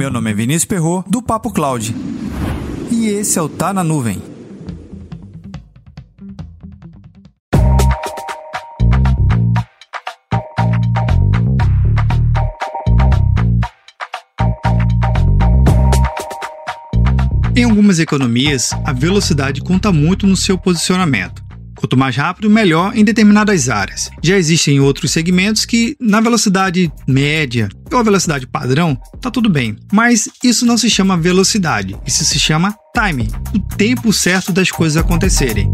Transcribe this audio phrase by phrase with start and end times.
[0.00, 1.94] Meu nome é Vinícius Perro do Papo Cloud.
[2.90, 4.22] E esse é o Tá na Nuvem.
[17.54, 21.49] Em algumas economias, a velocidade conta muito no seu posicionamento.
[21.80, 24.10] Quanto mais rápido, melhor em determinadas áreas.
[24.22, 29.76] Já existem outros segmentos que, na velocidade média ou velocidade padrão, tá tudo bem.
[29.90, 34.98] Mas isso não se chama velocidade, isso se chama time o tempo certo das coisas
[34.98, 35.72] acontecerem.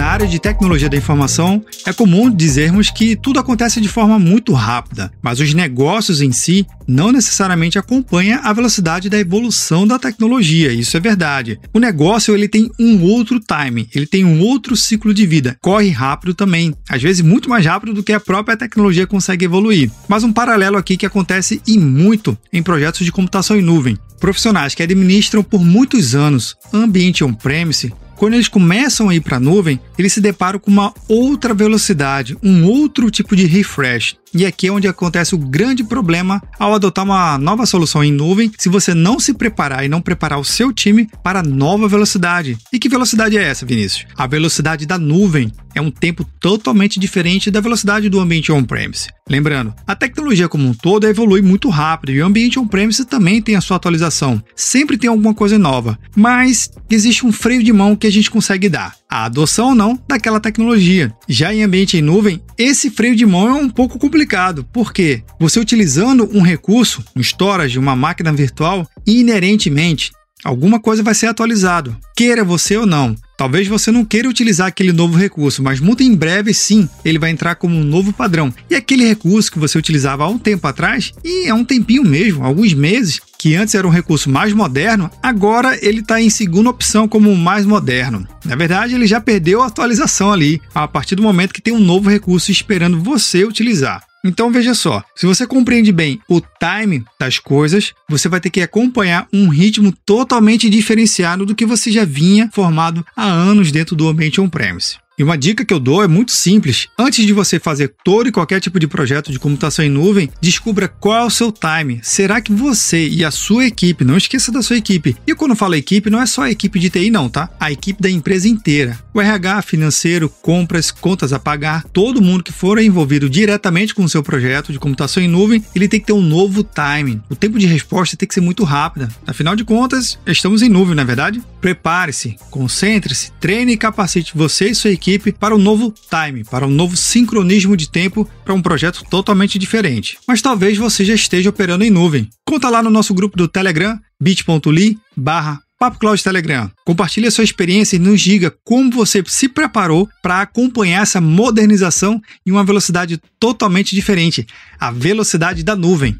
[0.00, 4.54] Na área de tecnologia da informação, é comum dizermos que tudo acontece de forma muito
[4.54, 10.72] rápida, mas os negócios em si não necessariamente acompanham a velocidade da evolução da tecnologia.
[10.72, 11.60] Isso é verdade.
[11.74, 15.58] O negócio ele tem um outro time, ele tem um outro ciclo de vida.
[15.60, 19.90] Corre rápido também, às vezes muito mais rápido do que a própria tecnologia consegue evoluir.
[20.08, 23.98] Mas um paralelo aqui que acontece e muito em projetos de computação em nuvem.
[24.18, 29.40] Profissionais que administram por muitos anos ambiente on-premise quando eles começam a ir para a
[29.40, 34.14] nuvem, eles se deparam com uma outra velocidade, um outro tipo de refresh.
[34.32, 38.52] E aqui é onde acontece o grande problema ao adotar uma nova solução em nuvem,
[38.58, 42.56] se você não se preparar e não preparar o seu time para a nova velocidade.
[42.72, 44.06] E que velocidade é essa, Vinícius?
[44.16, 49.08] A velocidade da nuvem é um tempo totalmente diferente da velocidade do ambiente on-premise.
[49.28, 53.56] Lembrando, a tecnologia como um todo evolui muito rápido e o ambiente on-premise também tem
[53.56, 54.42] a sua atualização.
[54.54, 58.68] Sempre tem alguma coisa nova, mas existe um freio de mão que a gente consegue
[58.68, 61.12] dar a adoção ou não daquela tecnologia.
[61.28, 65.58] Já em ambiente em nuvem, esse freio de mão é um pouco complicado, porque você
[65.58, 70.12] utilizando um recurso, um storage, uma máquina virtual, inerentemente
[70.44, 73.14] alguma coisa vai ser atualizado, queira você ou não.
[73.36, 77.30] Talvez você não queira utilizar aquele novo recurso, mas muito em breve sim, ele vai
[77.30, 78.52] entrar como um novo padrão.
[78.68, 82.44] E aquele recurso que você utilizava há um tempo atrás, e é um tempinho mesmo,
[82.44, 87.08] alguns meses, que antes era um recurso mais moderno, agora ele está em segunda opção
[87.08, 88.28] como o mais moderno.
[88.44, 91.80] Na verdade, ele já perdeu a atualização ali, a partir do momento que tem um
[91.80, 94.04] novo recurso esperando você utilizar.
[94.22, 98.60] Então veja só, se você compreende bem o time das coisas, você vai ter que
[98.60, 104.06] acompanhar um ritmo totalmente diferenciado do que você já vinha formado há anos dentro do
[104.06, 104.98] ambiente on-premise.
[105.20, 106.88] E uma dica que eu dou é muito simples.
[106.98, 110.88] Antes de você fazer todo e qualquer tipo de projeto de computação em nuvem, descubra
[110.88, 112.00] qual é o seu time.
[112.02, 115.14] Será que você e a sua equipe, não esqueça da sua equipe.
[115.26, 117.50] E quando falo equipe, não é só a equipe de TI não, tá?
[117.60, 118.98] A equipe da empresa inteira.
[119.12, 124.08] O RH, financeiro, compras, contas a pagar, todo mundo que for envolvido diretamente com o
[124.08, 127.20] seu projeto de computação em nuvem, ele tem que ter um novo timing.
[127.28, 129.10] O tempo de resposta tem que ser muito rápida.
[129.26, 131.42] Afinal de contas, estamos em nuvem, não é verdade?
[131.60, 136.66] Prepare-se, concentre-se, treine e capacite você e sua equipe equipe para um novo time, para
[136.66, 140.16] um novo sincronismo de tempo para um projeto totalmente diferente.
[140.26, 142.28] Mas talvez você já esteja operando em nuvem.
[142.46, 145.60] Conta lá no nosso grupo do Telegram, bit.ly barra
[145.98, 146.70] Cloud Telegram.
[146.84, 152.20] Compartilhe a sua experiência e nos diga como você se preparou para acompanhar essa modernização
[152.46, 154.46] em uma velocidade totalmente diferente,
[154.78, 156.16] a velocidade da nuvem.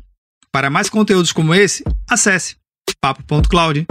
[0.51, 2.57] Para mais conteúdos como esse, acesse
[3.01, 3.87] papo.cloud.